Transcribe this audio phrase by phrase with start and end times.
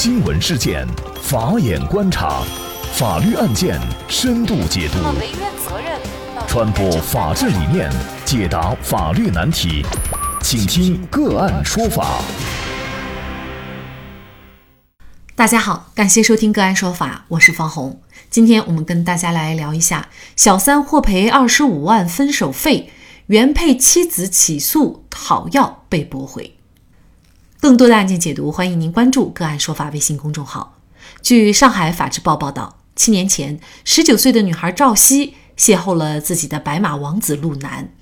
[0.00, 0.86] 新闻事件，
[1.20, 2.44] 法眼观察，
[2.92, 4.98] 法律案件深度解读，
[6.46, 7.90] 传播法治理念，
[8.24, 9.84] 解答法律难题，
[10.40, 12.22] 请听个案说法。
[15.34, 18.00] 大家好，感谢收听个案说法，我是方红。
[18.30, 22.92] 今天我们跟大家来聊一下，小三获赔二十五万分手费，
[23.26, 26.54] 原配妻子起诉讨要被驳回。
[27.60, 30.78] 更多的案件解读，欢迎您关注“个案说法”微信公众号。
[31.22, 37.92] 据上海法制报报道，七年前，十九岁的女孩赵熙邂逅了自己的白马王子陆南。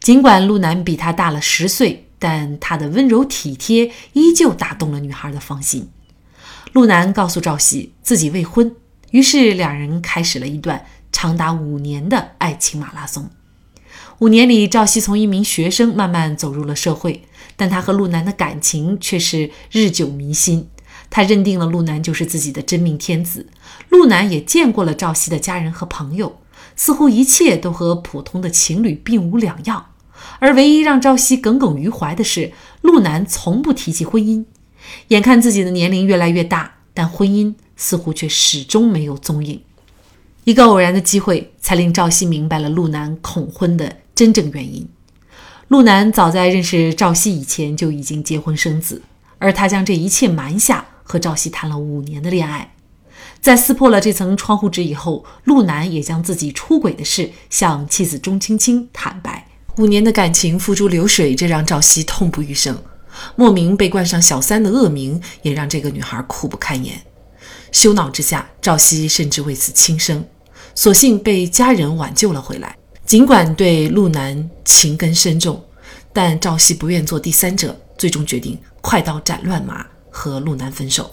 [0.00, 5.88] 尽管陆南比她大了十岁，但他的温柔体贴依旧打动了女孩的芳心。
[6.72, 8.74] 陆南告诉赵熙自己未婚，
[9.12, 13.30] 于是两人开始了一段长达五年的爱情马拉松。
[14.18, 17.22] 五年里，赵熙从一名学生慢慢走入了社会，
[17.58, 20.66] 但他和陆南的感情却是日久弥新。
[21.10, 23.46] 他认定了陆南就是自己的真命天子，
[23.90, 26.38] 陆南也见过了赵熙的家人和朋友，
[26.76, 29.86] 似乎一切都和普通的情侣并无两样。
[30.38, 34.44] 而唯一让赵熙耿耿于怀的是，陆南从不提及婚姻。
[35.08, 39.60] 眼看自己的年龄越来越大，但婚姻似乎却始终没有踪影。
[40.44, 43.96] 一个偶然的机会，才令赵熙明白了陆南恐婚的。
[44.14, 44.88] 真正原因，
[45.68, 49.02] 陆南早在认识赵熙以前就已经结婚生子，
[49.38, 52.74] 而他将这一切瞒下，和赵熙谈了五年的恋爱。
[53.42, 59.46] 在撕破了这层窗户纸以后，陆南也将自己出轨的事向妻子钟青青坦白。
[59.76, 62.82] 五年的感情付诸流水，这让赵熙痛不欲生。
[63.36, 66.98] 莫名被冠上小三的恶名，也让这个女孩苦不堪言。
[67.72, 70.24] 羞恼之下，赵熙甚至为此轻生，
[70.74, 72.77] 所幸被家人挽救了回来。
[73.08, 75.64] 尽管对陆南情根深重，
[76.12, 81.10] 但赵熙不愿做第三者，最终决定快刀斩乱麻和陆南分手。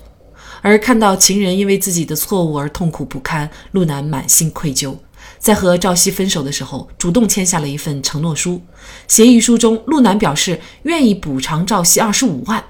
[0.61, 4.93] 而看到情人因为自己的错误而痛苦不堪，陆南满心愧疚，
[5.39, 8.61] 在和赵熙分手的时候，主动签下了一份承诺书。
[9.07, 12.61] 协议书中，陆南表示愿意补偿赵熙二十五万。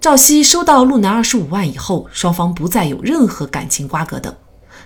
[0.00, 4.34] 赵熙收到陆南二十五万以后，双方不再有任何感情瓜葛等。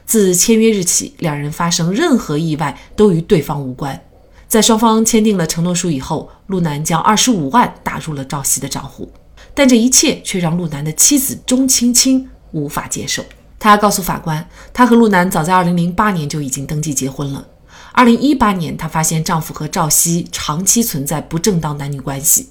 [0.06, 4.00] 自签约日起，两人发生任何意外都与对方无关。
[4.46, 9.10] 在双方签订了承诺书以后，陆南将二十五万打入了赵熙的账户，
[9.54, 13.24] 但这一切却让陆南的妻子钟青青无法接受。
[13.58, 17.44] 她告诉法官，她和陆南早在二零零八年就已经登记结婚了。
[17.92, 22.50] 二零一八年，她发现丈夫和赵熙长期存在不正当男女关系，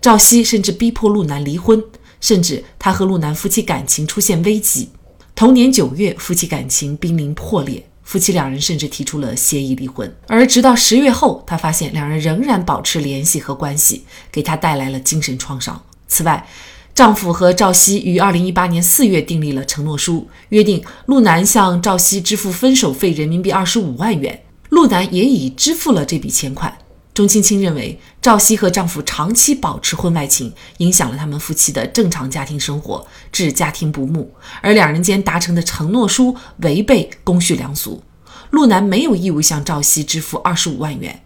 [0.00, 1.82] 赵熙甚至逼迫陆南离婚，
[2.20, 4.88] 甚至她和陆南夫妻感情出现危机。
[5.34, 10.14] 同年九月，夫妻感情濒临破裂，夫妻两人甚至提出了协议离婚。
[10.28, 15.82] 而直到十月后，他发现两人仍然保持联系和关系，给他带来了精神创伤。
[16.06, 16.46] 此外，
[16.94, 26.76] 丈夫和赵熙于二零一八年四月订立了承诺书，约定陆南向赵熙支付分手费人民币二十五万元，陆南也已支付了这笔钱款。
[27.14, 34.32] 钟青青认为，赵熙和丈夫长期保持婚外情，影响了他们夫妻的正常家庭生活，致家庭不睦。
[34.62, 38.02] 而两人间达成的承诺书违背公序良俗，
[38.48, 41.22] 陆南没有义务向赵熙支付二十五万元。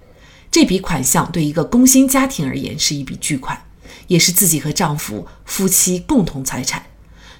[0.50, 3.62] 这笔款项对一个工薪家庭而言是一笔巨款，
[4.08, 6.84] 也是自己和丈夫夫妻共同财产。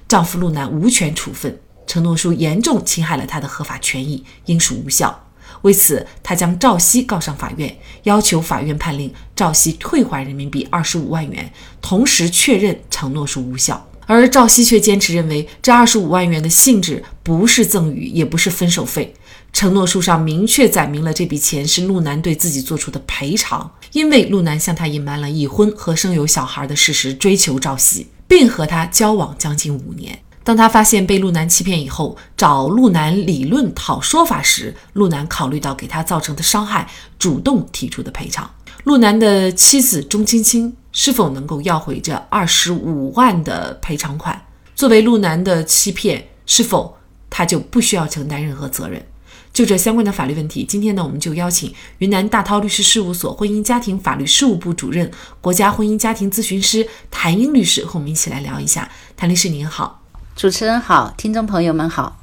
[0.07, 5.26] 丈夫陆南无权处分，承诺书严重侵害了他的合法权益，应属无效。
[5.61, 13.87] 为此，他将赵熙告上法院，要求法院判令赵熙退还人民币二十五万元，同时确认承诺书无效。
[14.05, 19.13] 而赵熙却坚持认为，这二十五万元的性质不是赠与，也不是分手费。
[19.51, 30.19] 承诺书上明确载明了这笔钱是陆南对自己做出的赔偿，因为陆南向他隐瞒了已婚和生有小孩的事实，追求赵熙，并和他交往将近五年。
[30.47, 38.49] 当他发现被陆南欺骗以后，找陆南理论讨说法时，陆南考虑到给他造成的伤害，主动提出的赔偿。
[38.85, 44.41] 陆南的妻子钟青青是否能够要回这二十五万的赔偿款？
[44.73, 46.97] 作为陆南的欺骗，是否
[47.29, 49.05] 他就不需要承担任何责任？
[49.51, 55.11] 就这相关的法律问题，今天呢，我们就邀请云南大韬律师事务所婚姻家庭法律事务部主任、
[55.41, 58.89] 国家婚姻家庭咨询师谭英律师和我们一起来聊一下。
[59.17, 60.06] 谭律师您好。
[60.37, 62.21] 主持人好，听众朋友们好，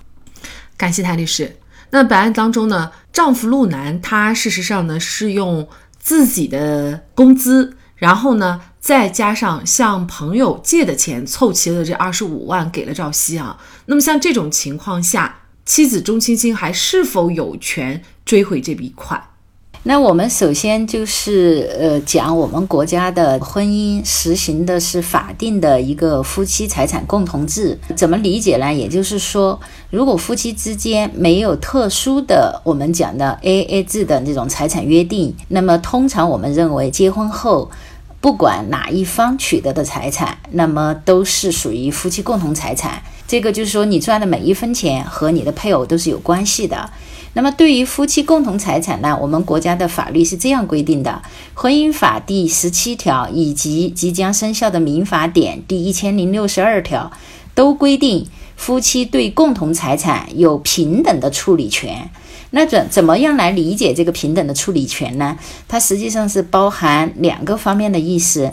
[0.77, 1.57] 感谢谭律师。
[1.91, 5.69] 那本案当中呢，丈夫陆南他事实上呢是用
[5.99, 13.59] 自己的工资，然后呢再加上向朋友借的钱，凑齐了这二十五万给了赵熙啊。
[13.87, 19.21] 那么像这种情况下，妻子钟青青还是否有权追回这笔款？
[19.87, 28.73] 那我们首先就是呃讲我们国家的婚姻实行的是法定的一个夫妻财产共同制，怎么理解呢？
[28.73, 29.61] 也就是说，
[29.91, 37.71] 如果夫妻之间没有特殊的我们讲的 A A 制的那种财产约定，那么通常我们认为结婚后，
[38.23, 43.03] 不管哪一方取得的财产，那么都是属于夫妻共同财产。
[43.29, 46.89] 这个就是说，你赚的每一分钱和你的配偶都是有关系的。
[47.37, 51.21] 那么，对于夫妻共同财产呢，我们国家的法律是这样规定的：
[51.61, 57.11] 《婚姻法》第十七条以及即将生效的《民法典》第一千零六十二条，
[57.53, 62.09] 都规定夫妻对共同财产有平等的处理权。
[62.51, 65.37] 那怎怎么样来理解这个平等的处理权呢？
[65.67, 68.53] 它实际上是包含两个方面的意思。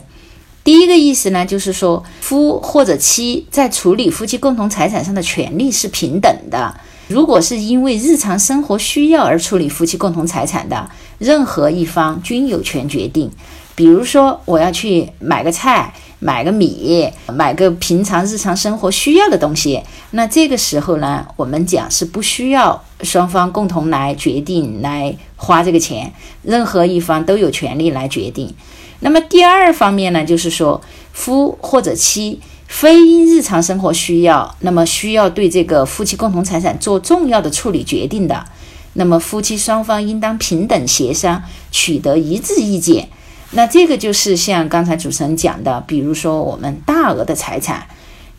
[0.63, 6.75] 第一个意思呢，就是说夫或者妻在处理夫妻共同财产上的权利是平等的。
[7.11, 13.29] 如果是因为日常生活需要而处理夫妻共同财产的，任何一方均有权决定。
[13.75, 19.81] 比如说，我要去买个菜、买个米、买个平常日常生活需要的东西，
[20.11, 26.13] 那这个时候呢，我们讲是不需要双方共同来决定来花这个钱，
[26.43, 28.53] 任何一方都有权利来决定。
[29.01, 30.79] 那么第二方面呢，就是说
[31.11, 32.39] 夫或者妻。
[32.71, 38.45] 非因日常生活需要，那么需要对这个夫妻共同财产做重要的处理决定的，
[38.93, 43.09] 那么夫妻双方应当平等协商，取得一致意见。
[43.51, 47.85] 那这个就是像刚才主持人讲的，比如说我们大额的财产。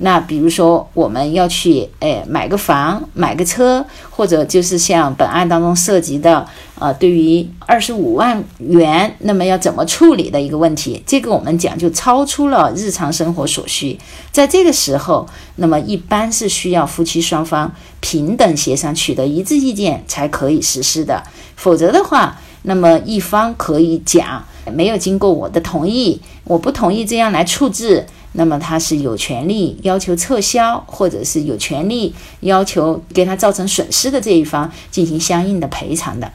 [0.05, 6.45] 那比如说，我们要去诶买个房、买个车，或者就是像本案当中涉及的，
[6.77, 13.97] 呃，对于二十五万元，那么要怎么处理的一个问题，这个我们讲就超出了日常生活所需，
[14.33, 21.23] 在这个时候，那么一般是需要夫妻双方平等协商，取得一致意见才可以实施的，
[21.55, 24.45] 否则的话，那么一方可以讲
[24.75, 28.05] 没有经过我的同意，我不同意这样来处置。
[28.33, 36.33] 那么他是有权利要求撤销，或者是有权利要求给他造成损失的这一方进行相应的赔偿的。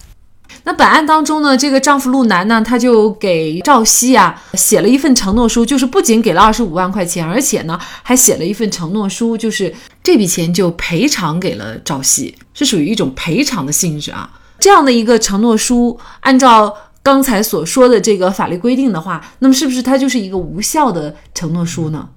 [0.63, 9.73] 那本案当中呢，这个丈夫陆南呢，他就给赵熙啊写了一份承诺书，就是不仅给了二十五万块钱，而且呢还写了一份承诺书，就是
[10.03, 14.29] 这笔钱就赔偿给了赵熙，是属于一种赔偿的性质啊。
[14.59, 16.75] 这样的一个承诺书，按照。
[17.07, 22.09] 刚才所说的这个法律规定的话，那么是不是它就是一个无效的承诺书呢？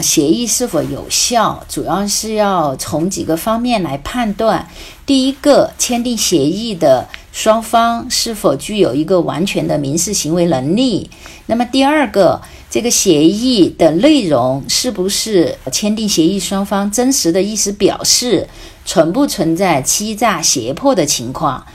[0.00, 4.68] 协议是否有效，主要是要从几个方面来判断。
[5.04, 11.10] 第一个，签订协议的双方是否具有一个完全的民事行为能力；
[11.46, 12.40] 那么第二个，
[12.70, 18.48] 这个协议的内容是不是签订协议双方真实的意思表示，
[18.84, 21.66] 存不存在欺诈胁迫的情况。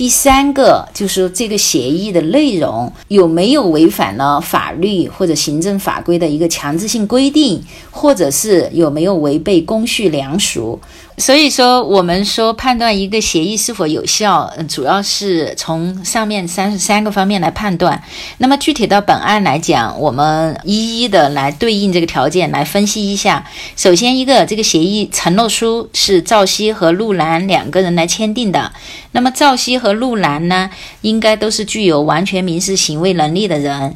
[0.00, 10.80] 第三个就是这个协议的内容有没有违反了法律或者行政法规的一个强制性规定，或者是有没有违背公序良俗。
[11.20, 18.02] 所以说，我们说判断一个协议是否有效，主要是从上面三十三个方面来判断。
[18.38, 23.46] 那么具体到本案来讲，我们一一的来对应这个条件来分析一下。
[23.76, 28.72] 首先，一个这个协议承诺书是赵熙和陆兰两个人来签订的。
[29.12, 30.70] 那么赵熙和陆兰呢，
[31.02, 33.94] 应该都是具有完全民事行为能力的人。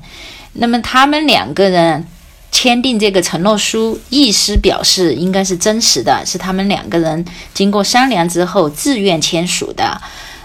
[0.53, 2.06] 那么他们两个人。
[2.55, 10.01] 签订这个承诺书，意思表示应该是真实的，是他们两个人经过商量之后自愿签署的。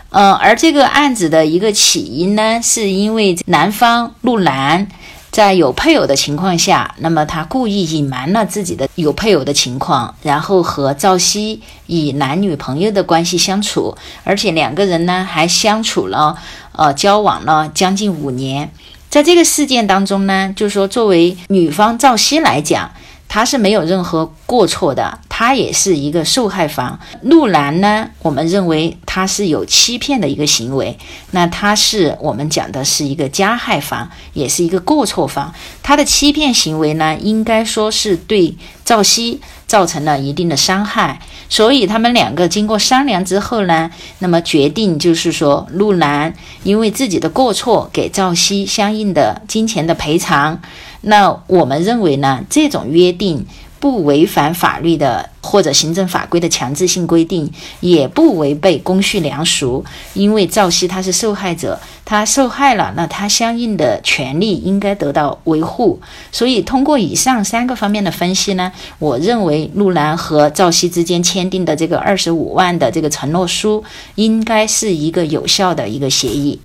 [0.10, 4.88] 嗯，而这个案子的一个起因呢，是因为男方陆兰
[5.30, 16.36] 在有配偶的情况下，那么他故意隐瞒了自己的有配偶的情况，然后和赵熙以男女朋友的关系相处，而且两个人呢还相处了，
[16.72, 18.72] 呃，交往了将近五年。
[19.10, 22.92] 在这个事件当中呢，就是说，作为女方赵熙来讲，
[23.30, 27.00] 他是没有任何过错的，他也是一个受害方。
[27.22, 30.98] 陆兰呢，我们认为他是有欺骗的一个行为，
[31.32, 35.54] 那他是我们讲的是一个加害方，也是一个过错方。
[35.82, 39.40] 他的欺骗行为呢，应该说是对赵熙。
[39.70, 46.34] 造成了一定的伤害，所以他们两个经过商量之后呢，那么决定就是说，陆兰
[46.64, 50.60] 因为自己的过错给赵熙相应的金钱的赔偿。
[51.01, 53.46] 那我们认为呢，这种约定。
[53.82, 59.86] 不违反法律的或者行政法规的强制性规定，也不违背公序良俗。
[60.13, 65.98] 因为赵熙他是受害者，他受害了，那他相应的权利应该得到维护。
[66.29, 73.82] 所以通过以上三个方面的分析呢，我认为陆兰和赵熙之间签订的这个二十五万的这个承诺书，
[74.15, 76.60] 应该是一个有效的一个协议。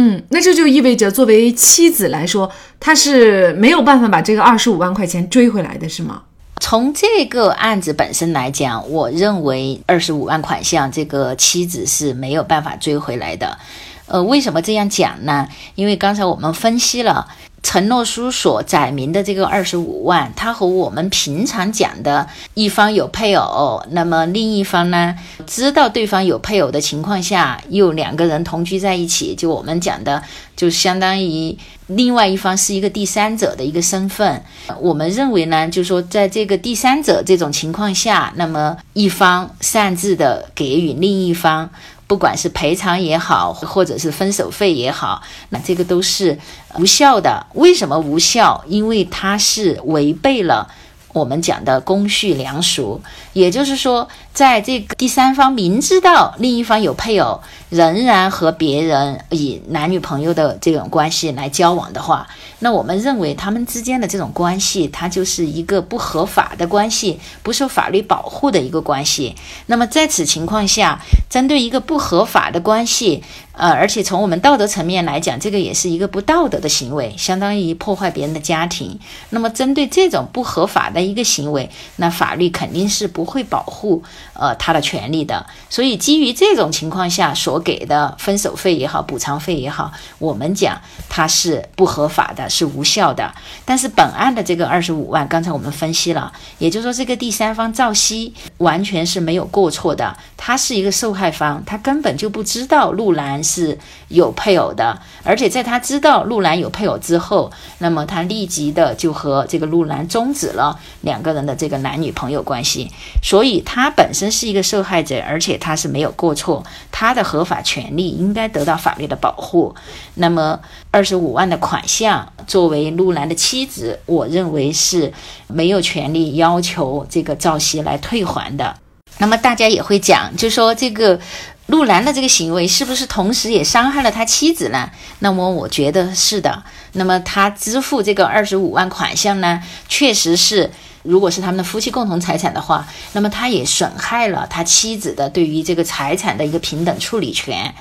[0.00, 2.50] 嗯，那这就意味着作为妻子来说，
[2.80, 6.22] 他是没有办法把这个二十五万块钱追回来的，是吗？
[6.60, 13.58] 从这个案子本身来讲，我认为二十五万款项这个妻子是没有办法追回来的。
[14.08, 15.46] 呃，为什么这样讲呢？
[15.74, 17.28] 因为刚才我们分析了。
[17.60, 30.22] 承诺书所载明的这个二十五万，它和我们平常讲的一方有配偶，那么另一方呢，知道对方有配偶的情况下，又两个人同居在一起，就我们讲的，
[30.56, 34.40] 就相当于另外一方是一个第三者的一个身份。
[34.78, 41.68] 我们认为呢，就是说在这个第三者这种情况下，那么一方擅自的给予另一方。
[42.08, 46.36] 不管是赔偿也好，或者是分手费也好，那这个都是
[46.76, 47.46] 无效的。
[47.54, 48.64] 为什么无效？
[48.66, 50.68] 因为它是违背了。
[51.14, 53.00] 我们讲的公序良俗，
[53.32, 54.08] 也就是说，
[54.38, 57.40] 在这个第三方明知道另一方有配偶，
[57.70, 62.28] 仍然和别人以男女朋友的这种关系来交往的话，
[62.60, 69.34] 那我们认为他们之间的这种关系，它就是一个不合法的关系，不受法律保护的一个关系。
[69.66, 79.00] 那么在此情况下，针对一个不合法的关系，呃，而且从我们道德层面来讲，这个也是一个不道德的行为，相当于破坏别人的家庭。
[79.30, 84.04] 那么针对这种不合法的一个行为，那法律肯定是不会保护
[84.34, 85.46] 呃他的权利的。
[85.70, 93.34] 所以基于这种情况下所给的分手费也好，补偿费也好，我们讲它是不合法的，是无效的。
[93.64, 103.28] 但是本案的这个二十五万，刚才我们分析了，也就是说这个第三方赵熙完全是没有过错的，他是一个受害方，他根本就不知道陆兰。
[103.48, 112.90] 是有配偶的，而且在他知道陆兰有配偶之后，那么他立即的就和这个陆兰终止了两个人的这个男女朋友关系。
[113.22, 119.74] 所以他本是一个受害者，而且他是没有过错，他的合法权利应该得到法律的保护。
[120.14, 120.58] 那么
[120.90, 125.12] 二十五万的款项，作为陆兰的妻子，我认为是
[125.46, 128.74] 没有权利要求这个赵熙来退还的。
[129.18, 131.20] 那么大家也会讲，就说这个。
[131.68, 134.90] 陆兰的这个行为是不是同时也伤害了他妻子呢？
[135.18, 136.62] 那么我觉得是的。
[136.92, 140.70] 那么他支付这个二十五万款项呢，确实是，
[141.08, 147.74] 如果是他们的夫妻共同财产的话，那么他也损害了他妻子的对于这个财产的一个平等处理权。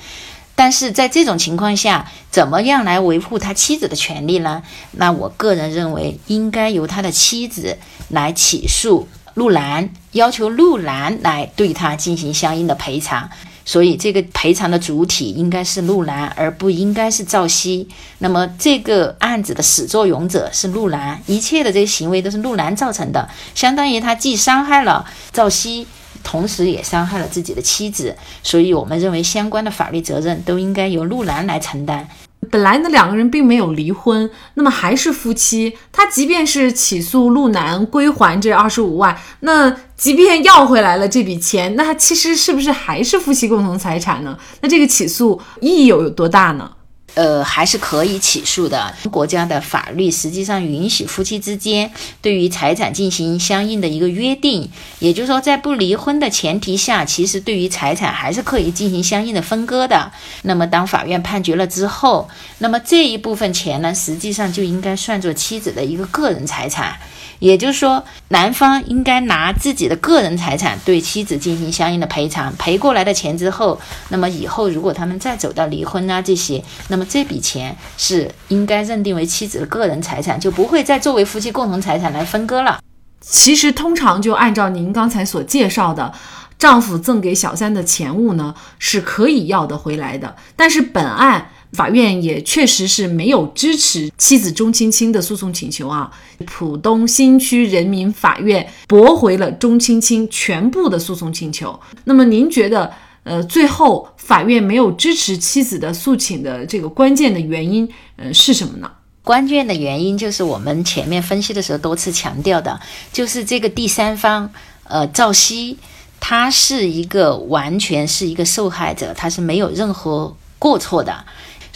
[0.55, 4.63] 但是在这种情况下，怎么样来维护他妻子的权利呢？
[4.93, 7.77] 那我个人认为，应该由他的妻子
[8.09, 13.29] 来起诉陆兰，要求陆兰来对他进行相应的赔偿。
[13.67, 17.85] 所以，这个赔偿的主体应该是陆兰，而不应该是赵熙。
[18.19, 25.85] 那么，这个案子的始作俑者是陆兰，一切的这些行为都是陆兰造成的，相当于他既伤害了赵熙，
[26.23, 28.15] 同时也伤害了自己的妻子。
[28.41, 32.07] 所以我们认为，相关的法律责任都应该由陆兰来承担。
[32.49, 35.77] 本来那，两个人并没有离婚，那么还是夫妻。
[35.91, 44.37] 他即便是起诉陆南归还这二十五万，那即便要回来了这笔钱，那他其实是不是还是夫妻共同财产呢？
[44.61, 46.71] 那这个起诉意义有有多大呢？
[47.17, 48.93] 呃，还是可以起诉的。
[49.09, 54.69] 国家的法律实际上允许夫妻之间对于财产进行相应的一个约定，
[54.99, 60.11] 也就是说，在不离婚的前提下，其实对于财产还是可以进行相应的分割的。
[60.43, 66.95] 那么，当法院判决了之后，那么这一部分钱呢，实际上就应该算作妻子的一个个人财产。
[67.39, 73.79] 也就是说，男方应该拿自己的个人财产对妻子进行相应的赔偿，赔过来的钱之后，
[74.09, 82.79] 那么以后如果他们再走到离婚啊这些，那么这笔钱是应该认定为妻子的个人财产，就不会再作为夫妻共同财产来分割了。
[83.21, 86.13] 其实，通常就按照您刚才所介绍的，
[86.57, 90.35] 丈夫赠给小三的钱物呢，是可以要得回来的。
[90.55, 91.49] 但是本案。
[91.73, 96.09] 法院也确实是没有支持妻子钟青青的诉讼请求啊，
[96.45, 101.79] 浦东新区人民法院驳回了钟青青全部的诉讼请求。
[102.05, 102.91] 那么您觉得，
[103.23, 108.89] 呃，最后法院没有支持妻子的诉请的这个关键的原因，呃，是什么呢？
[109.21, 112.79] 关键的原因就是我们前面分析的时候多次强调的，
[113.11, 114.49] 就是这个第三方，
[114.85, 115.77] 呃，赵熙，
[116.21, 121.25] 他是一个完全是一个受害者，他是没有任何过错的。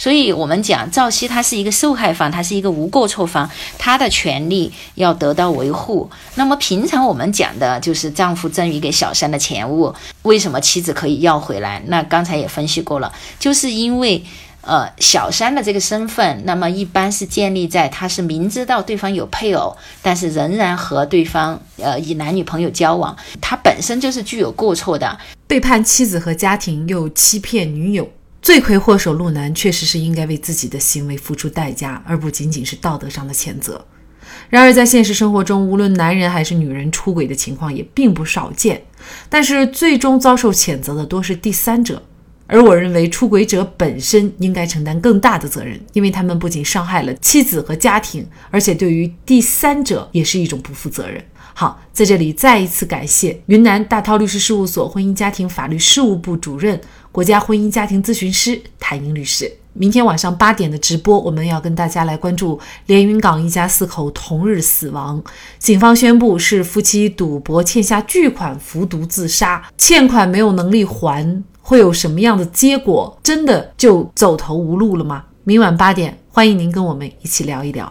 [0.02, 6.10] 所以，我们讲赵熙他是一个受害方，他是一个无过错方，他的权利要得到维护。
[6.34, 11.80] 那么，平常我们讲的就是丈夫赠予给小三的钱物，为什么妻子可以要回来？
[11.86, 14.24] 那刚才也分析过了，就是因为，
[14.62, 25.16] 呃，小三的这个身份，那么一般是建立在他是明知道对方有配偶，但是仍然和对方呃以男女朋友交往，他本身就是具有过错的，
[25.46, 28.10] 背叛妻子和家庭又欺骗女友。
[28.42, 33.86] 罪魁祸首陆南确实是应该为自己的行为付出代价，而不仅仅是道德上的谴责。
[34.50, 38.82] 然而，在现实生活中，无论男人还是女人出轨的情况也并不少见，
[39.28, 42.02] 但是最终遭受谴责的多是第三者。
[42.48, 51.24] 而我认为，出轨者本身应该承担更大的责任，因为他们不仅伤害了妻子和家庭，而且对于第三者也是一种不负责任。
[51.54, 56.80] 好，在这里再一次感谢云南大韬律师事务所婚姻家庭法律事务部主任、
[57.10, 59.52] 国家婚姻家庭咨询师谭英律师。
[59.74, 65.22] 明天晚上八点的直播，我们要跟大家来关注连云港一家四口同日死亡，
[65.58, 71.42] 警方宣布是夫妻赌博欠下巨款服毒自杀，欠款没有能力还。
[71.64, 73.16] 会有什么样的结果？
[73.22, 75.24] 真的就走投无路了吗？
[75.44, 77.90] 明晚八点，欢迎您跟我们一起聊一聊。